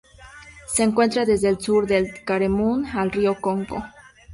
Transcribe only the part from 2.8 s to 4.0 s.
al río Congo.